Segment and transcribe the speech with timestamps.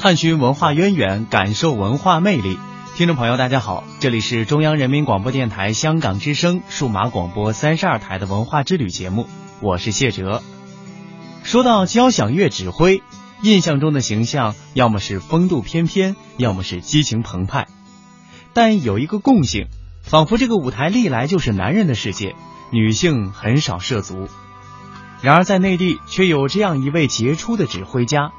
[0.00, 2.58] 探寻文化渊源，感受文化魅力。
[2.96, 9.28] 听众朋友，大家好，这里是中央人民广播电台香港之声数码广播三十二台的文化之旅节目，
[9.60, 10.42] 我是谢哲。
[11.42, 13.02] 说到交响乐指挥，
[13.42, 17.66] 印象中的形象要么是风度翩翩，要么是激情澎湃，
[18.54, 19.66] 但有一个共性，
[20.02, 22.34] 仿佛这个舞台历来就是男人的世界，
[22.72, 24.30] 女性很少涉足。
[25.20, 28.32] 然而，在内地却有这样一位杰出的指挥家，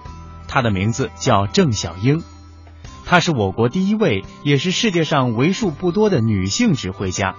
[0.51, 2.21] 他的名字叫郑小英。
[3.05, 7.35] 她是我国第一位，也是世界上为数不多的女性指挥家。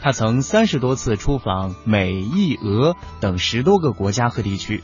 [0.00, 4.82] 她曾三十多次出访美、意、俄等十多个国家和地区，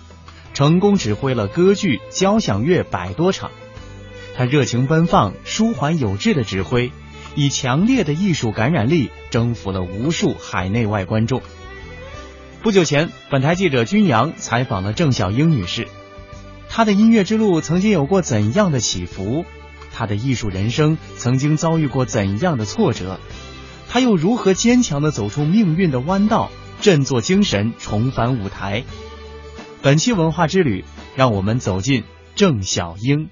[0.52, 3.50] 成功指挥了歌剧、交响乐百多场。
[4.36, 6.92] 她热情奔放、舒缓有致的指挥，
[7.34, 11.40] 以强烈的艺术感染力征服了无数海内外观众。
[12.62, 15.88] 不久前，本台记者君阳采访了郑小英女士，
[16.68, 19.44] 他的音乐之路曾经有过怎样的起伏？
[19.92, 23.18] 他的艺术人生曾经遭遇过怎样的挫折？
[23.88, 28.84] 他又如何坚强地走出命运的弯道，振作精神，重返舞台？
[29.82, 30.84] 本期文化之旅，
[31.16, 33.30] 让我们走进郑小英，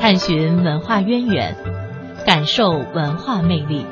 [0.00, 1.56] 探寻文化渊源，
[2.26, 3.86] 感受文化魅力。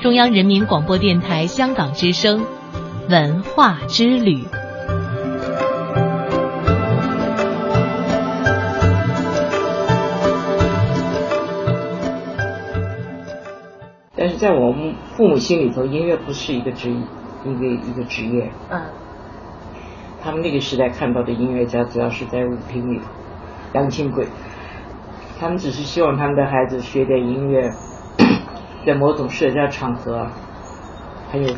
[0.00, 2.46] 中央人民广播电台香港之声
[3.08, 4.44] 文化之旅。
[14.16, 18.50] 但是在我们父母心里头，音乐不是一个职一个一个职业。
[18.70, 18.82] 嗯。
[20.20, 23.04] 他们那个时代看到的音乐家，主要是在舞厅里头，
[23.74, 24.26] 杨清贵。
[25.38, 27.70] 他们只是希望他们的孩子学点音乐。
[28.84, 30.26] 在某种社交场合，
[31.30, 31.54] 还有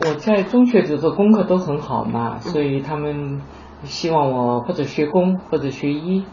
[0.00, 3.40] 我在中学的时候功课都很好嘛，所以他们
[3.84, 6.24] 希望我或者学工或者学医。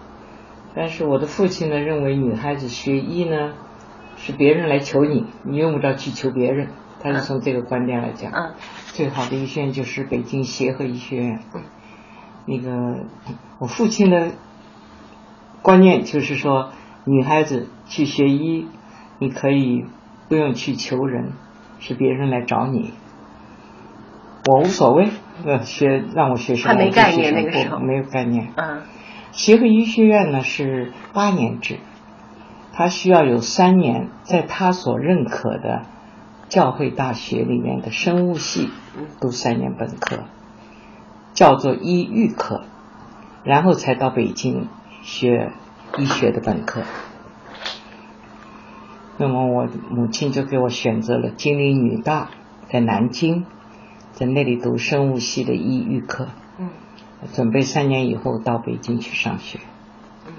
[0.75, 3.53] 但是我的父亲呢认为女孩子学医呢
[4.17, 6.69] 是别人来求你，你用不着去求别人。
[7.01, 8.31] 他是从这个观点来讲，
[8.88, 11.40] 最好的医学院就是北京协和医学院。
[12.45, 13.06] 那个
[13.59, 14.31] 我父亲的
[15.62, 16.72] 观念就是说，
[17.06, 18.68] 女孩子去学医。
[19.18, 19.85] 你可以
[20.28, 21.31] 不用去求人，
[21.79, 22.91] 是别人来找你，
[24.45, 25.09] 我无所谓。
[25.45, 28.53] 呃，学让我学什么，还没概念那个时候，没有概念。
[28.56, 28.83] 嗯。
[29.31, 31.79] 协和医学院呢是八年制，
[32.72, 35.81] 他需要有三年在他所认可的
[36.47, 38.69] 教会大学里面的生物系
[39.19, 40.23] 读三年本科，
[41.33, 42.63] 叫做医预科，
[43.44, 44.69] 然后才到北京
[45.01, 45.51] 学
[45.97, 46.83] 医学的本科。
[49.17, 52.29] 那么我母亲就给我选择了金陵女大，
[52.72, 53.45] 在南京，
[54.16, 56.70] 在那里读生物系的医预科，嗯，
[57.34, 59.59] 准备三年以后到北京去上学。
[60.26, 60.34] 嗯，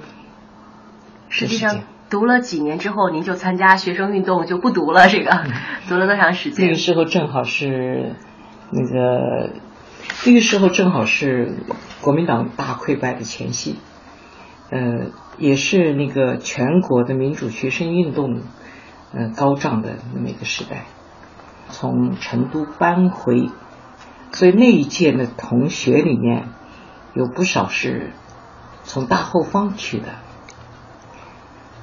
[1.28, 5.44] 实际上读了几年之后，您就参加学生运动就不读了，这个
[5.88, 6.66] 读了多长时间？
[6.66, 8.16] 那个时候正好是
[8.70, 9.50] 那个
[10.24, 11.52] 那个时候正好是
[12.00, 13.76] 国民党大溃败的前夕，
[14.70, 18.40] 呃，也是那个全国的民主学生运动。
[19.12, 20.84] 嗯，高涨的那么一个时代，
[21.70, 23.48] 从成都搬回，
[24.36, 26.48] 所以那一届的同学里面
[27.14, 28.12] 有不少是
[28.84, 30.08] 从大后方去的。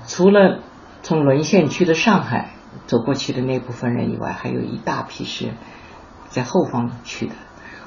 [0.06, 0.60] 除了
[1.02, 2.52] 从沦陷区的上海
[2.86, 5.50] 走过去的那部分人以外，还有一大批是
[6.30, 7.34] 在后方去的。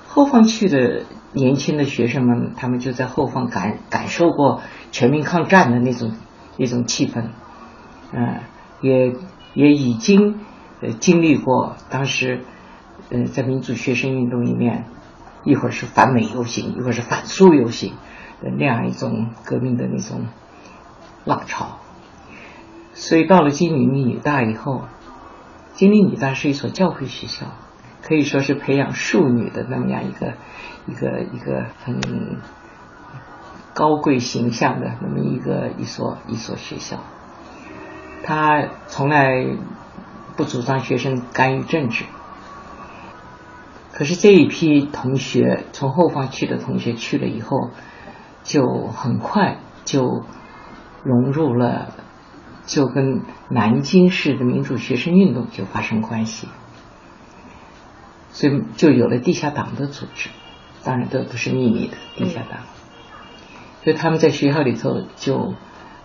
[0.08, 6.10] 后方去的年轻的学生们，他们就在后方感感受过全民抗战的那种
[6.56, 7.28] 那种气氛，
[8.12, 8.40] 嗯。
[8.82, 9.14] 也
[9.54, 10.40] 也已经
[11.00, 12.44] 经历过当时
[13.10, 14.84] 嗯在民主学生运动里面，
[15.44, 17.94] 一会儿是反美游行，一会儿是反苏游行
[18.42, 20.26] 的那样一种革命的那种
[21.24, 21.78] 浪潮。
[22.94, 24.82] 所以到了金陵女大以后，
[25.74, 27.46] 金陵女大是一所教会学校，
[28.02, 30.34] 可以说是培养庶女的那么样一个
[30.86, 32.00] 一个一个很
[33.74, 36.98] 高贵形象的那么一个一所一所学校。
[38.24, 39.46] 他从来
[40.36, 42.04] 不主张学生干预政治，
[43.96, 47.70] 可是这一批同学从后方去的同学去了以后，
[48.42, 49.56] 就很快
[49.86, 50.22] 就
[51.02, 51.94] 融入了，
[52.66, 56.46] 就跟南京市的民主学生运动就发生关系，
[58.28, 60.28] 所以就有了地下党的组织，
[60.84, 62.60] 当然这不是秘密的地下党，
[63.82, 65.54] 所以他们在学校里头就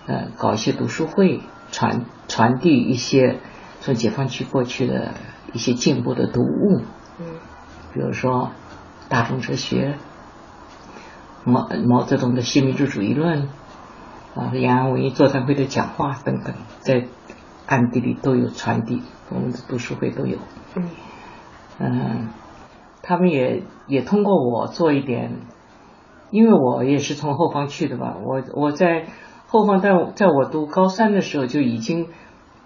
[0.07, 1.41] 呃搞一些读书会。
[1.73, 3.39] 传传递一些
[3.79, 5.13] 从解放区过去的
[5.53, 6.81] 一些进步的读物，
[7.17, 7.25] 嗯，
[7.93, 8.51] 比如说
[9.09, 9.97] 大众哲学、
[11.43, 13.49] 毛毛泽东的新民主主义论，
[14.35, 17.05] 啊，延安文艺座谈会的讲话等等，在
[17.65, 20.37] 暗地里都有传递，我们的读书会都有。
[20.75, 20.89] 嗯
[21.79, 22.29] 嗯，
[23.01, 25.39] 他们也也通过我做一点，
[26.29, 29.07] 因为我也是从后方去的吧，我我在
[29.47, 32.07] 后方，在在我读高三的时候就已经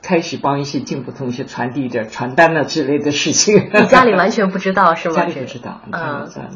[0.06, 3.56] 开始帮一些进步同学传递一点传单了之类的事情。
[3.74, 5.16] 你家里完全不知道 是吗？
[5.16, 5.82] 家里不知道。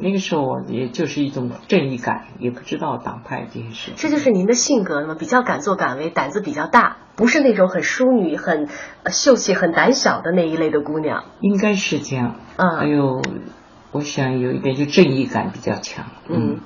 [0.01, 3.92] 那个时候我也就是一种正义感，也不知道党派这些事。
[3.96, 5.16] 这就是您的性格吗？
[5.18, 8.69] 比较敢作敢为，胆子比较大，不是那种很淑女、很
[9.04, 11.24] 呃秀气、很胆小的那一类的姑娘。
[11.42, 12.36] 应该是这样。
[12.57, 13.22] 嗯还有，
[13.92, 16.06] 我想有一点就正义感比较强。
[16.30, 16.60] 嗯。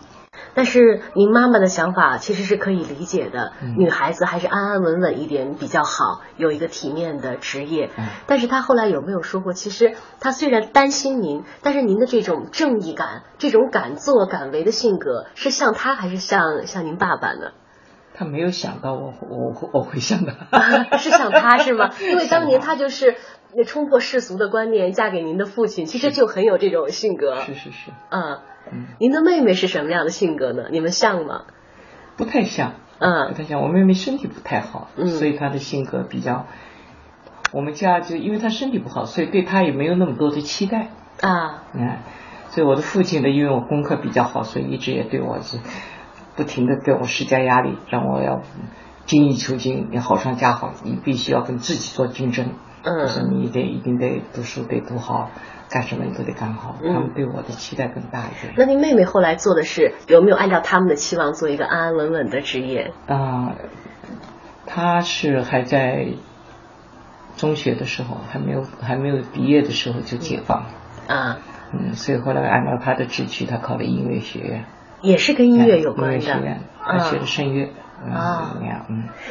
[0.53, 7.89] 但是您妈妈的想法其实是可以理解的，嗯女孩子还是安安稳稳一点比较好，有一个体面的职业。
[7.97, 17.51] 嗯但是她后来有没有说过，其实她虽然担心您，但是您的这种正义感、这种敢作敢为的性格，是像她还是像像您爸爸呢？
[18.15, 21.89] 他没有想到我我我会像他，是像他是吗？
[21.99, 23.15] 因为当年他就是
[23.55, 27.35] 那冲破世俗的观念，嫁给您的父亲，其实就很有这种性格。
[27.41, 28.39] 是是是，嗯，
[28.71, 30.63] 嗯，您的妹妹是什么样的性格呢？
[30.71, 31.43] 你们像吗？
[32.17, 33.61] 不太像，嗯不嗯太像。
[33.61, 36.45] 我妹妹身体不太好，嗯所以她的性格比较。
[37.51, 40.89] 我们家就因为她身体不好，所以对她也没有那么多的期待。
[41.21, 41.97] 啊，嗯，
[42.49, 45.59] 所以我的父亲呢，因为我功课比较好，所以一直也对我是
[46.35, 48.41] 不停的给我施加压力，让我要
[49.05, 52.47] 精益求精，要好上加好，你必须要跟自己做竞争。
[52.83, 55.31] 就是嗯你得一定得读书得读好，
[55.69, 56.75] 干什么你都得干好。
[56.83, 58.53] 嗯他们对我的期待更大一点。
[58.57, 62.91] 那您妹妹后来做的是有没有按照他们的期望做一个安安稳稳的职业？
[63.07, 63.53] 啊、
[64.65, 66.07] 她是还在
[67.37, 70.69] 中学的时候，还没有还没有毕业的时候就解放了。
[71.07, 71.37] 啊，
[71.73, 74.65] 嗯，所以后来按照她的志趣，她考了音乐学院。
[75.01, 76.61] 也是跟音乐有关的乐学院，。
[76.81, 77.69] 他啊学的声乐。
[78.05, 78.55] 嗯啊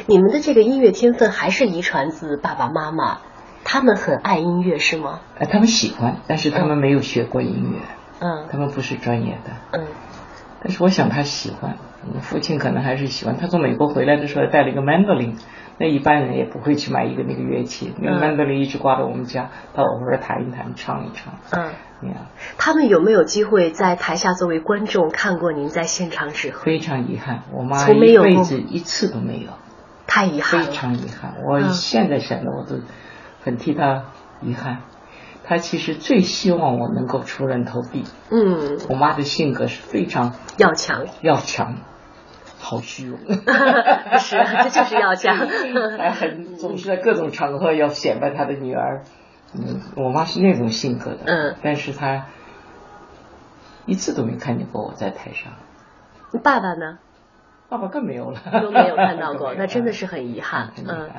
[0.07, 3.19] 你们的这个音乐天分还是遗传自爸爸妈妈，
[3.63, 5.19] 他们很爱音乐是吗？
[5.39, 7.79] 呃，他们喜欢，但是他们没有学过音乐，
[8.19, 9.51] 嗯他们不是专业的。
[9.71, 9.85] 嗯
[10.65, 11.75] 但是我想他喜欢，
[12.15, 13.35] 我父亲可能还是喜欢。
[13.35, 15.33] 他从美国回来的时候带了一个 mandolin，
[15.77, 21.71] 那一般人也不会去买一个那个乐器，那个嗯 mandolin 一直挂在我们家，他偶尔弹一弹，唱一唱，嗯。
[21.99, 22.27] 那样
[22.57, 26.63] 他们有没有机会在台下作为观众看过您在现场指挥？
[26.63, 29.51] 非常遗憾，我妈一辈子一次都没有，
[30.07, 30.73] 太遗憾了非。
[30.73, 31.35] 常遗憾。
[31.45, 32.79] 我嗯现在想的我都
[33.43, 34.05] 很替他
[34.41, 34.79] 遗憾。
[35.45, 38.05] 他其实最希望我能够出人头地。
[38.29, 41.75] 嗯，我妈的性格是非常要强，要强，
[42.59, 43.19] 好虚荣。
[44.19, 45.35] 是，这就是要强。
[45.97, 49.03] 还 很总是在各种场合要显摆她的女儿。
[49.53, 51.19] 嗯，我妈是那种性格的。
[51.25, 52.27] 嗯但是她
[53.85, 55.51] 一次都没看见过我在台上，
[56.41, 56.99] 爸爸呢？
[57.73, 60.69] 爸爸更没有了，都没有看到过， 那真的是很遗憾。
[60.87, 61.09] 嗯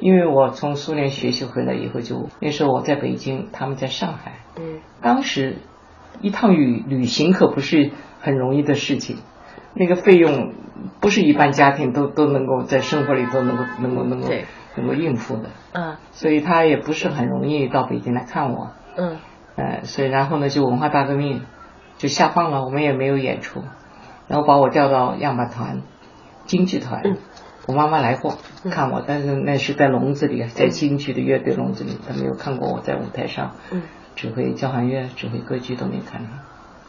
[0.00, 4.36] 因为我从苏联学习回来以后就，那时候我在北京，他们在上海。
[4.58, 4.80] 嗯。
[5.02, 5.58] 当时
[6.22, 7.90] 一趟旅旅行可不是
[8.20, 9.18] 很容易的事情，
[9.74, 10.54] 那个费用
[11.00, 14.28] 不是一般家庭都都能够在生活里都能够能够能够
[14.76, 15.96] 能够应付的，嗯。
[16.12, 18.70] 所以他也不是很容易到北京来看我。
[18.96, 19.18] 嗯。
[19.56, 21.42] 呃，所以然后呢，就文化大革命
[21.98, 23.62] 就下放了，我们也没有演出，
[24.32, 25.82] 然后把我调到样板团、
[26.46, 27.02] 京剧团。
[27.04, 27.18] 嗯
[27.64, 33.82] 我妈妈来过嗯看我，但是那是在笼子里，在京剧的乐队笼子里，她没有看过我在舞台上嗯
[34.16, 36.30] 指挥交响乐、指挥歌剧都没看上。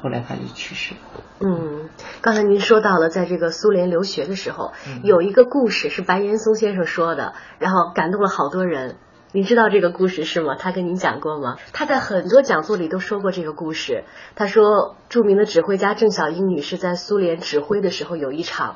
[0.02, 1.22] 后来她就去世了。
[1.42, 1.90] 嗯，
[2.22, 8.96] 刚才您说到了，在这个苏联留学的时候，嗯有一个故事是白岩松先生说的，然后感动了好多人。
[9.36, 10.56] 您知道这个故事是吗？
[10.60, 11.58] 他跟您讲过吗？
[11.74, 14.04] 他在很多讲座里都说过这个故事。
[14.36, 18.76] 他说，著名的指挥家郑小英女士在苏联指挥的时候，有一场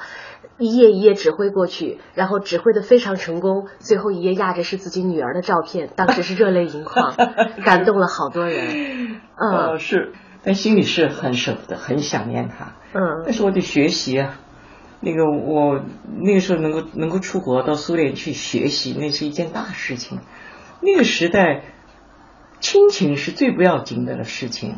[0.58, 7.14] 一页一页指挥过去，然后指挥的非常成功，最后一页压着是自己女儿的照片，当时是热泪盈眶，
[7.64, 9.22] 感动了好多人。
[9.38, 12.74] 嗯呃，是，但心里是很舍不得，很想念她。
[12.96, 14.40] 嗯但是我得学习啊。
[15.00, 15.80] 那个我
[16.20, 20.18] 那个时候能够能够出国到苏联去学习，那是一件大事情。
[20.82, 21.64] 那个时代，
[22.60, 24.78] 亲情是最不要紧的事情。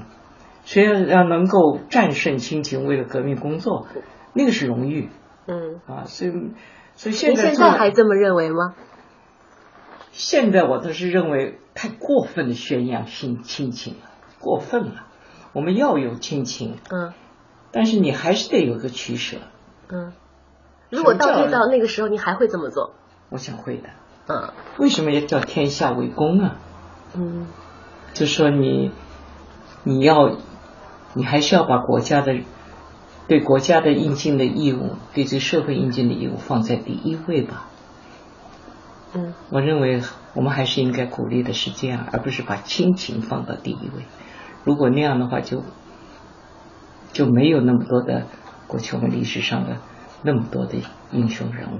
[0.65, 3.87] 谁要要能够战胜亲情，为了革命工作，
[4.33, 5.09] 那个是荣誉
[5.47, 6.05] 嗯，啊。
[6.05, 6.31] 所以，
[6.95, 8.75] 所以现您现在还这么认为吗？
[10.11, 15.07] 现在我倒是认为太过分的宣扬亲亲情了，过分了。
[15.53, 17.13] 我们要有亲情，嗯
[17.71, 19.37] 但是你还是得有个取舍。
[19.91, 20.13] 嗯，
[20.89, 22.93] 如果倒退到那个时候，你还会这么做？
[23.29, 23.89] 我想会的。
[24.29, 26.55] 嗯为什么要叫天下为公啊？
[27.15, 27.47] 嗯
[28.13, 28.91] 就说你，
[29.83, 30.37] 你要，
[31.13, 32.39] 你还是要把国家的
[33.27, 37.67] 对国家的应尽的义务，对这社会应尽的义务放在第一位吧。
[39.13, 40.03] 嗯，我认为
[40.35, 44.03] 我们还是应该鼓励的是这样，而不是把亲情放到第一位。
[44.63, 45.63] 如果那样的话，就
[47.11, 48.27] 就没有那么多的
[48.67, 49.77] 过去我们历史上的
[50.21, 50.75] 那么多的
[51.11, 51.79] 英雄人物。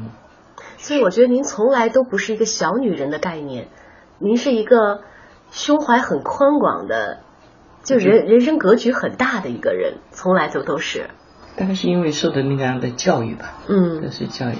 [0.77, 3.67] 所以我觉得您从来都不是一个小女人的概念，
[4.19, 5.01] 您是一个
[5.51, 7.19] 胸怀很宽广的，
[7.83, 11.09] 就人人生格局很大的一个人，从来都都是。
[11.57, 14.55] 大概是因为受的那样的教育吧，嗯这是教育。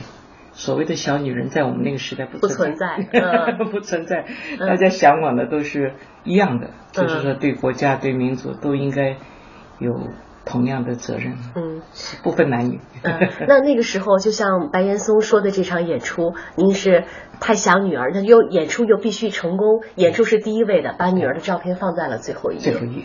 [0.52, 4.26] 所谓的小女人，在我们那个时代不不存在 嗯不存在。
[4.60, 5.94] 大家向往的都是
[6.26, 9.16] 一样的，嗯就是说对国家、对民族都应该
[9.78, 9.94] 有
[10.46, 11.82] 同样的责任，嗯
[12.24, 12.80] 不分男女。
[13.04, 17.04] 嗯，那那个时候，就像白岩松说的，这场演出，您是
[17.40, 22.62] 太想女儿，那又演出又必须成功，演出是第一位的，把女儿的照片放在了最后一页。
[22.62, 23.04] 最后一页，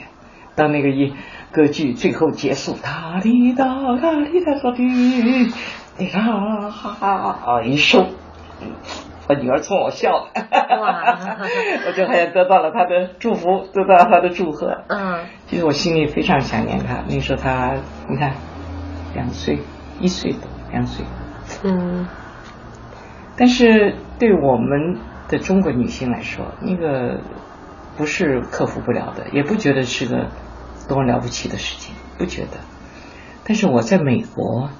[0.54, 1.14] 当那个一
[1.52, 3.64] 歌剧最后结束，哒哩哒
[4.00, 5.52] 哒哩哒哒哩，
[5.98, 8.06] 你看啊一收，
[9.28, 14.84] 我女儿冲我笑 我就好像得到了她的祝福，得到了她的祝贺。
[14.88, 17.74] 嗯其实我心里非常想念她，那时候她
[18.08, 18.32] 你看
[19.14, 19.58] 两岁，
[20.00, 21.04] 一岁多，两岁。
[21.62, 22.06] 嗯
[23.36, 27.20] 但是对我们的中国女性来说，那个
[27.96, 30.28] 不是克服不了的，也不觉得是个
[30.88, 32.58] 多么了不起的事情，不觉得。
[33.46, 34.70] 但是我在美国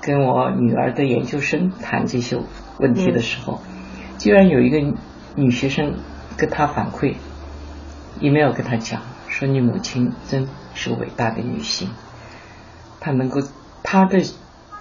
[0.00, 2.36] 跟我女儿的研究生谈这些
[2.80, 3.60] 问题的时候，
[4.18, 4.96] 居然有一个
[5.36, 5.94] 女学生
[6.36, 7.14] 跟他反馈
[8.20, 11.90] ，email 跟他讲说：“你母亲真是个伟大的女性，
[13.00, 13.40] 她能够，
[13.82, 14.22] 她的，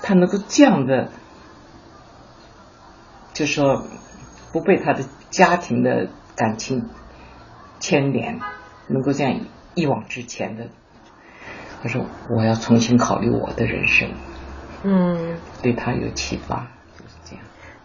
[0.01, 1.09] 她能够这样的。”
[3.33, 3.85] 就说
[4.51, 6.89] 不被她的家庭的感情
[7.79, 8.39] 牵连，
[8.87, 9.39] 能够这样
[9.75, 10.67] 一往直前的。
[11.81, 14.09] 他说我要重新考虑我的人生，
[14.83, 15.37] 嗯。
[15.61, 16.67] 对他有启发。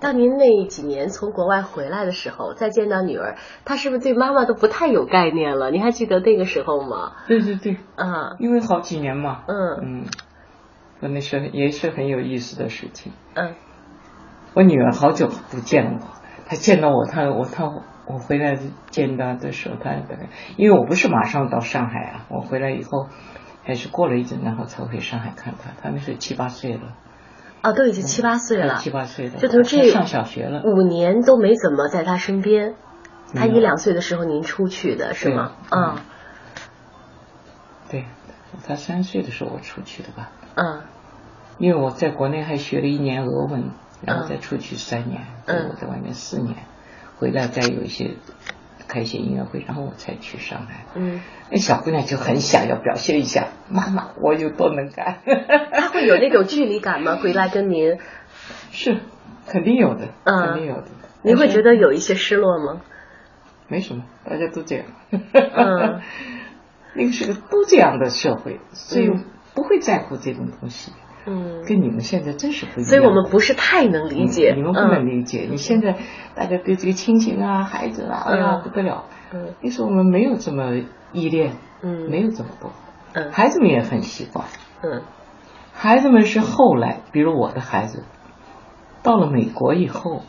[0.05, 5.71] 当您那几年从国外回来的时候，再见到女儿，她是不是对妈妈都不太有概念了？
[5.71, 7.13] 您还记得那个时候吗？
[7.27, 10.05] 对对对，啊因为好几年嘛，嗯嗯，
[11.01, 13.15] 我那是也是很有意思的事情。
[13.35, 13.55] 嗯
[14.53, 16.07] 我女儿好久不见我，
[16.47, 17.65] 她见到我，她我她
[18.07, 18.59] 我回来
[18.91, 23.09] 见她的时候，她大概因为我不是马上到上海啊，我回来以后
[23.65, 25.71] 还是过了一阵，然后才回上海看她。
[25.81, 26.93] 她那时候七八岁了，
[27.64, 30.62] 哦，都已经七八岁了，七八岁了，就从这她上小学了。
[30.64, 32.75] 五年都没怎么在他身边。
[33.35, 35.52] 他一两岁的时候您出去的是吗？
[35.71, 35.97] 嗯
[37.90, 38.04] 对，
[38.64, 40.83] 他三岁的时候我出去的吧，嗯
[41.59, 43.71] 因为我在国内还学了一年俄文，
[44.02, 46.59] 然后再出去三年，我在外面四年，
[47.18, 48.16] 回来再有一些
[48.88, 50.87] 开一些音乐会，然后我才去上海。
[50.95, 55.19] 嗯，那小姑娘就很想要表现一下，妈妈我有多能干。
[55.73, 57.17] 她会有那种距离感吗？
[57.23, 57.99] 回来跟您，
[58.71, 58.99] 是，
[59.47, 60.87] 肯定有的，嗯肯定有的。
[61.23, 62.83] 您会觉得有一些失落吗？
[63.69, 64.87] 没什么，大家都这样。
[65.11, 66.00] 嗯，
[66.95, 69.25] 那个是个都这样的社会，所以嗯
[69.55, 70.93] 不会在乎这种东西。
[70.93, 71.04] 嗯，
[71.66, 72.85] 跟你们现在真是不一样。
[72.85, 75.47] 所以我们不是太能理解，嗯你们不能嗯理解。
[75.50, 75.97] 你现在
[76.35, 79.04] 大家对这个亲情啊、孩子啊，哎呀嗯不得了。
[79.33, 80.76] 嗯那时候我们没有这么
[81.12, 82.71] 依恋，嗯没有这么多。
[83.14, 84.47] 嗯孩子们也很习惯。
[84.83, 85.02] 嗯
[85.73, 88.04] 孩子们是后来，比如我的孩子，
[89.02, 90.23] 到了美国以后，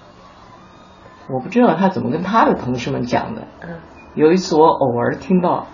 [1.29, 3.47] 我不知道他怎么跟他的同事们讲的。
[3.61, 3.75] 嗯
[4.15, 5.67] 有一次我偶尔听到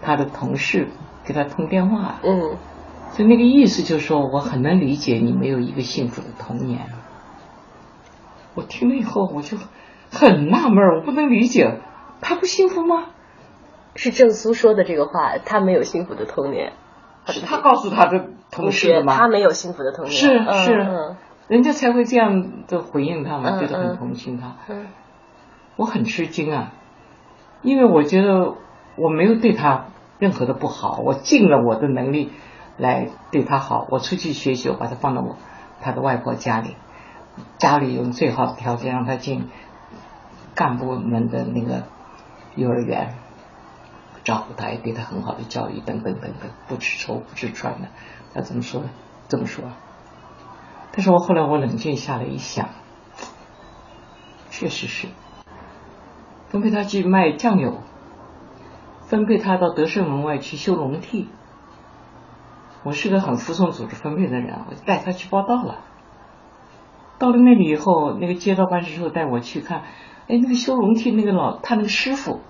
[0.00, 0.88] 他的同事
[1.24, 2.56] 给他通电话，嗯
[3.14, 6.86] 就那个意思就是说，我很能理解你没有一个幸福的童年。
[8.54, 9.56] 我听了以后，我就
[10.10, 11.80] 很纳闷，我不能理解，
[12.20, 13.04] 他不幸福吗？
[13.94, 16.72] 是郑苏说的这个话，他没有幸福的童年。
[17.28, 19.16] 是他告诉他的同事的吗？
[19.16, 20.14] 他没有幸福的童年。
[20.14, 21.16] 是嗯是嗯
[21.48, 24.56] 人家才会这样的回应他嘛，嗯觉得很嗯同情他。
[24.68, 24.86] 嗯
[25.76, 26.72] 我很吃惊啊，
[27.62, 28.54] 因为我觉得
[28.96, 29.86] 我没有对他
[30.18, 32.30] 任何的不好，我尽了我的能力
[32.76, 33.86] 来对他好。
[33.90, 35.36] 我出去学习，我把他放到我
[35.80, 36.76] 他的外婆家里，
[37.58, 39.48] 家里用最好的条件让他进
[40.54, 41.84] 干部们的那个
[42.54, 43.14] 幼儿园，
[44.24, 47.88] 照顾他，也给他很好的教育，等等等等，不吃愁不吃穿的。
[48.34, 48.90] 他怎么说呢？
[49.28, 49.64] 这么说。
[50.92, 52.68] 但是我后来我冷静下来一想，
[54.50, 55.08] 确实是。
[56.48, 57.80] 分配他去卖酱油，
[59.06, 61.26] 分配他到德胜门外去修笼屉。
[62.86, 65.80] 我是个很服从组织分配的人，我就带他去报道了。
[67.18, 69.82] 到了那里以后，那个街道办事处带我去看，
[70.28, 72.42] 哎，那个修容屉那个老他那个师傅，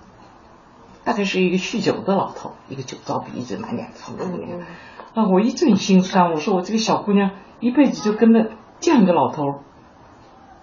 [1.03, 4.63] 大概是一个酗酒的老头，一个酒糟鼻子，满脸臭的那个。
[5.15, 6.29] 啊，我一阵心酸。
[6.31, 9.41] 我说我这个小姑娘一辈子就跟着这样一个老头，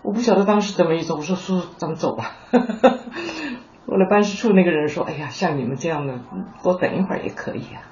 [0.03, 1.15] 我不晓得当时怎么意思。
[1.15, 2.31] 我说叔叔，咱们走吧。
[3.89, 6.21] 后来办事处那个人说：“哎呀，像你们这样的，
[6.63, 7.91] 多等一会儿也可以啊。”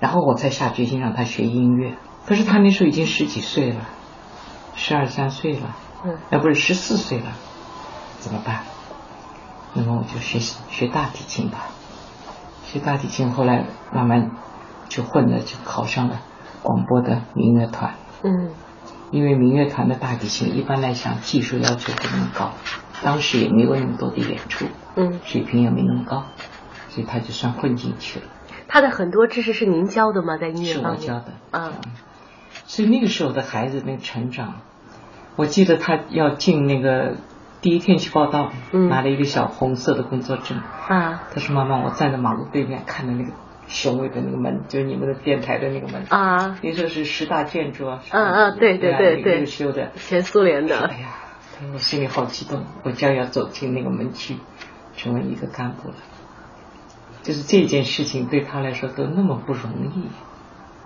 [0.00, 1.96] 然后我才下决心让他学音乐。
[2.26, 3.88] 可是他那时候已经十几岁了，
[4.74, 7.32] 十二三岁了，嗯，那不是十四岁了，
[8.18, 8.64] 怎么办？
[9.74, 11.68] 那么我就学学大提琴吧。
[12.64, 14.32] 学大提琴，后来慢慢
[14.88, 16.20] 就混了，就考上了
[16.62, 17.94] 广播的民乐团。
[18.22, 18.50] 嗯
[19.10, 22.52] 因为民乐团的大提琴一般来讲技术要求不那么高，
[23.02, 26.26] 当时也没有那么多的演出，嗯，水平也没那么高，
[26.90, 28.26] 所以他就算混进去了。
[28.70, 30.38] 他的很多知识是您教的吗？
[30.38, 31.02] 在音乐是方面？
[31.02, 31.32] 我教的。
[31.50, 31.72] 嗯
[32.66, 34.60] 所以那个时候的孩子那个成长，
[35.34, 37.16] 我记得他要进那个
[37.60, 40.56] 第一天去报道，嗯拿了一个小红色的工作证。
[40.58, 43.32] 啊他说：“妈妈，我站在马路对面看着那个
[43.66, 46.04] 雄伟的那个门，就是你们的电台的那个门。
[46.10, 48.02] 啊，那时候是十大建筑啊。
[48.10, 49.90] 嗯嗯对对对那对个修的。
[49.96, 50.96] 前苏联的哎。
[50.98, 51.08] 呀，
[51.74, 54.36] 我心里好激动，我将要走进那个门去，
[54.96, 55.94] 成为一个干部了。
[57.22, 60.08] 就是这件事情对他来说都那么不容易。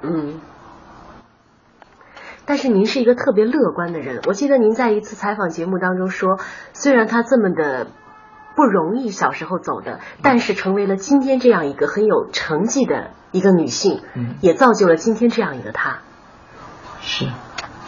[0.02, 0.40] 嗯。
[2.46, 6.38] 但是您是一个特别乐观的人，我记得您在一次采访节目当中说，
[6.74, 7.86] 虽然他这么的
[8.54, 16.00] 不容易小时候走的，但是成为了今天这样一个很有成绩的一个女性，嗯也造就了今天这样一个她。
[17.00, 17.26] 是。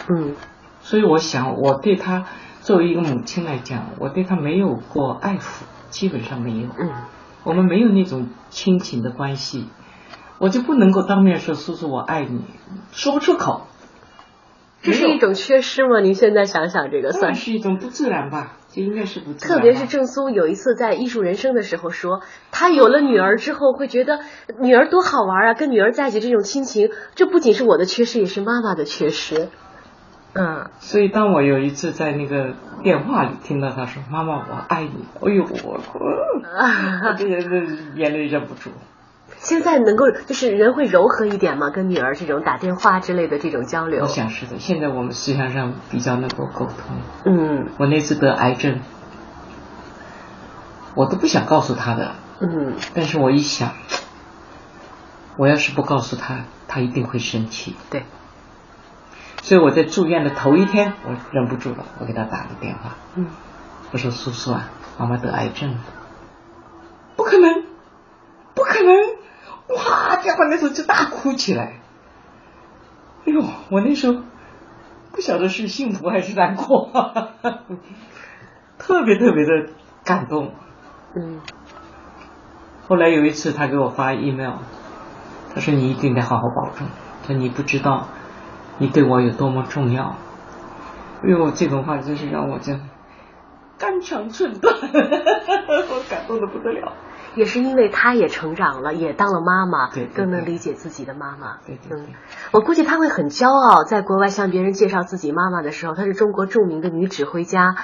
[0.08, 0.34] 嗯
[0.80, 2.24] 所以我想，我对她
[2.62, 6.68] 作为一个母亲来讲，我对她没有过爱抚，基本上没有。
[6.78, 6.92] 嗯
[7.46, 9.68] 我们没有那种亲情的关系，
[10.38, 12.40] 我就不能够当面说叔叔我爱你，
[12.90, 13.68] 说不出口。
[14.82, 16.00] 这是一种缺失吗？
[16.00, 17.52] 您现在想想，这个算是。
[17.52, 18.56] 一种不自然吧？
[18.72, 19.58] 这应该是不自然。
[19.58, 24.18] 特别是郑苏有一次在艺术人生的时候说，他有了女儿之后会觉得
[24.60, 29.50] 女儿多好玩啊，跟女儿在一起这种亲情，这不仅是我的缺失，也是妈妈的缺失。
[30.38, 38.70] 嗯所以当我有一次在那个电话里听到他说“妈妈，我爱你”，哎呦，我我这人的眼泪忍不住。
[39.38, 41.70] 现在能够就是人会柔和一点吗？
[41.70, 44.08] 跟女儿这种打电话之类的这种交流我。
[44.08, 46.74] 想是的，现在我们思想上比较能够沟通。
[47.24, 48.80] 嗯我那次得癌症，
[50.94, 53.72] 我都不想告诉他的，嗯但是我一想，
[55.36, 57.76] 我要是不告诉他，他一定会生气。
[57.90, 58.04] 对，
[59.46, 63.28] 所以我在住院的头一天，我忍不住了，我给他打个电话，嗯
[63.92, 65.78] 我说：“叔叔啊，妈妈得癌症了。”
[67.14, 67.62] 不可能，
[68.56, 68.92] 不可能！
[69.76, 71.74] 哇，电话那时候就大哭起来。
[73.24, 74.20] 哎呦，我那时候
[75.12, 76.90] 不晓得是幸福还是难过，
[78.78, 79.70] 特别特别的
[80.04, 80.54] 感动。
[81.14, 81.40] 嗯
[82.88, 84.54] 后来有一次，他给我发 email，
[85.54, 86.88] 他说：“你一定得好好保重。”
[87.22, 88.08] 他说：“你不知道
[88.78, 90.16] 你对我有多么重要。”
[91.22, 92.82] 哎呦，这种话真是让我真
[93.78, 96.92] 肝肠寸断， 我感动的不得了。
[97.34, 101.58] 也是因为她也成长了，也当了妈妈，对对更能理解自己的妈妈。
[101.66, 102.06] 对对对嗯，
[102.52, 107.76] 我估计她会很骄傲，在国外向别人介绍自己妈妈的时候，她是中国著名的女指挥家。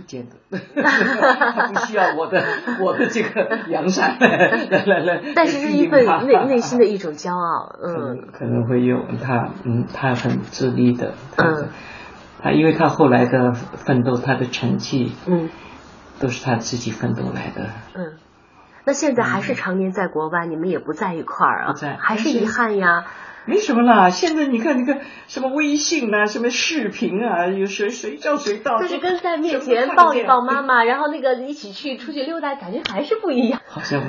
[0.00, 2.42] 不见得，他 不需要我的
[2.80, 4.16] 我的这个阳伞。
[4.20, 8.28] 来来来，但是是一份内内心的一种骄傲，嗯。
[8.32, 11.68] 可能会有他，嗯，他很自立的，嗯。
[12.42, 15.50] 他因为他后来的奋斗，他的成绩嗯。
[16.18, 17.66] 都是他自己奋斗来的。
[17.94, 18.12] 嗯。
[18.90, 23.04] 那现在还是常年在国外，你们也不在一块儿啊不在，还是遗憾呀。
[23.44, 33.60] 没什么啦，现在你看你看什么微信啊，什么视频啊，有谁谁叫谁到，但是跟在面前抱一抱妈妈，然后那个一起去出去溜达，感觉还是不一样。
[33.68, 34.02] 好像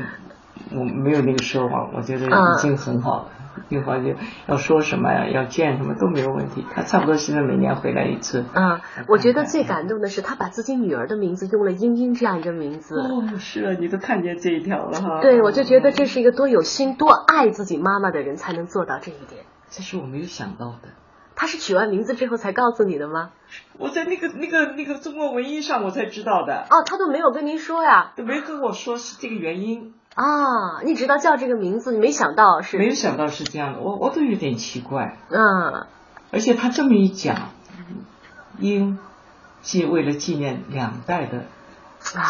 [0.72, 3.26] 我没有那个时候啊，我觉得嗯已经很好了。
[3.38, 3.41] 一
[3.80, 4.16] 会儿就
[4.48, 6.66] 要说什么呀，要见什么都没有问题。
[6.74, 8.46] 他差不多现在每年回来一次。
[8.54, 13.00] 嗯，我觉得最感动的是，他把自己女儿的名字用了英英这样一个名字。
[13.00, 15.22] 哦，是啊，你都看见这一条了哈。
[15.22, 19.46] 对，我就觉得这是一个多有心、多爱自己妈妈的人才能做到这一点。
[19.70, 20.90] 这是我没有想到的。
[21.34, 23.32] 他是取完名字之后才告诉你的吗？
[23.80, 28.12] 我在那个那个那个中国文艺上我才知道的，哦，他都没有跟您说呀。
[28.16, 35.18] 都没跟我说是这个原因，啊，你知道叫这个名字，你没想到是没有想到是这样的，我我都有点奇怪。
[35.30, 35.86] 嗯
[36.32, 37.50] 而且他这么一讲，
[38.60, 38.98] 英
[39.62, 41.46] 既为了纪念两代的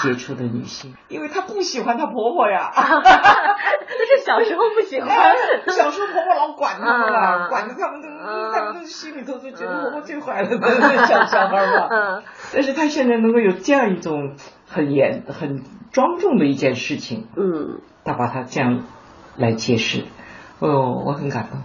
[0.04, 2.72] 杰出的女性，因为她不喜欢她婆婆呀。
[2.76, 5.10] 那是小时候不喜欢。
[5.70, 10.50] 小时候婆婆老管他们啊了，管着他们都，啊他们都心里头都觉得啊婆婆最坏了，
[11.08, 11.88] 小小孩嘛。
[11.90, 14.36] 嗯但是她现在能够有这样一种
[14.68, 18.84] 很严、很庄重的一件事情，嗯她把它这样
[19.38, 20.04] 来解释，
[20.60, 21.62] 哦，我很感动，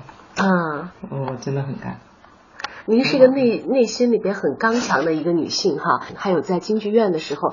[0.47, 2.01] 嗯，我真的很感动。
[2.89, 7.53] 您是一个内内心里边很刚强的一个女性哈，还有在京剧院的时候，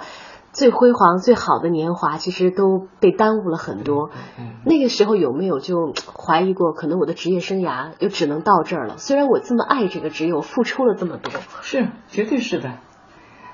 [0.53, 4.11] 最辉煌、最好的年华，其实都被耽误了很多。
[4.39, 8.97] 嗯那个时候有没有就怀疑过，可能我的职业生涯又只能到这儿了？
[8.97, 11.33] 虽然我这么爱这个职业，我付出了这么多。
[11.63, 12.75] 是，绝对是的。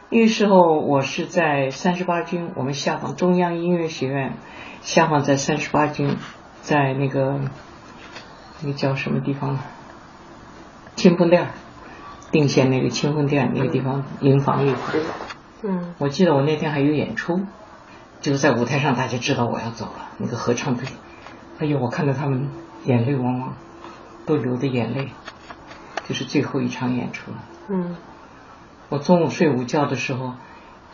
[0.09, 4.37] 那个时候我是在三十八军，我们下放中央音乐学院，
[4.81, 6.17] 下放在三十八军，
[6.61, 7.39] 在那个
[8.61, 9.57] 那个叫什么地方？
[10.95, 11.51] 清风店儿，
[12.31, 14.71] 定县那个清风店那个地方营房里。
[14.71, 15.38] 嗯
[15.97, 17.41] 我记得我那天还有演出，
[18.21, 20.87] 就是在舞台上，大家知道我要走了，那个合唱队，
[21.59, 22.49] 哎呦，我看到他们
[22.85, 23.53] 眼泪汪汪，
[24.25, 25.09] 都流着眼泪，
[26.07, 27.37] 就是最后一场演出了。
[27.67, 27.95] 嗯
[28.89, 30.33] 我中午睡午觉的时候，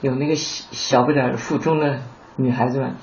[0.02, 2.02] 有那个小小不点儿附中的
[2.36, 2.96] 女孩子们，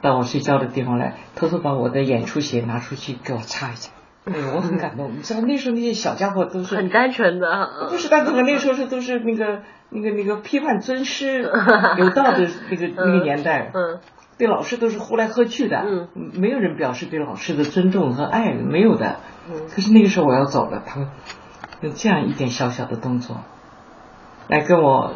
[0.00, 3.90] 到我睡觉的地方来，偷偷把我的演出鞋拿出去给我擦一下。
[4.26, 5.12] 哎呦，我很感动。
[5.16, 11.42] 你知道那时候那些小家伙都是很单纯的，不是单纯的，那时候是都是那个那个那个批判尊师
[11.98, 14.00] 有道的那个那个年代，嗯
[14.38, 19.16] 对老师都是呼来喝去的，嗯，没有人表示对老师的尊重和爱，没有的。
[19.48, 21.08] 嗯可是那个时候我要走了，他们
[21.80, 23.40] 用这样一点小小的动作，
[24.48, 25.14] 来跟我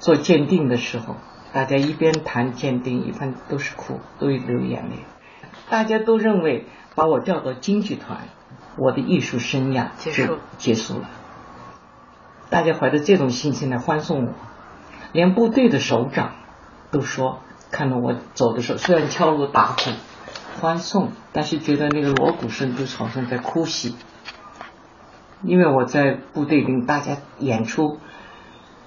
[0.00, 1.16] 做鉴定的时候，
[1.52, 4.96] 大家一边谈鉴定，一边都是哭，都流眼泪。
[5.70, 8.28] 大家都认为把我调到京剧团，
[8.76, 11.08] 我的艺术生涯就结束结束了。
[12.52, 14.34] 大家怀着这种心情来欢送我，
[15.12, 16.32] 连部队的首长
[16.90, 19.90] 都说，看到我走的时候，虽然敲锣打鼓
[20.60, 23.96] 欢送，但是觉得那个锣鼓声就好像在哭戏。
[25.42, 27.98] 因为我在部队领大家演出，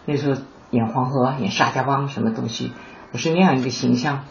[0.05, 2.71] 那时候演黄河、演沙家浜什么东西，
[3.13, 4.25] 我是那样一个形象。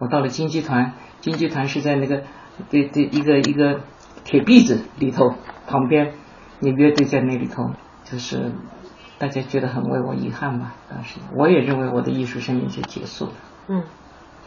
[0.00, 2.24] 我到了京剧团，京剧团是在那个
[2.70, 3.82] 对对一个一个
[4.24, 5.36] 铁篦子里头
[5.68, 6.14] 旁边，
[6.58, 7.70] 有乐队在那里头，
[8.04, 8.52] 就是
[9.20, 10.72] 大家觉得很为我遗憾吧。
[10.88, 13.32] 当时我也认为我的艺术生命就结束了。
[13.68, 13.84] 嗯